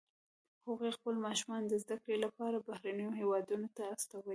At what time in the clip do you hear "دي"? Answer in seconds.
4.27-4.29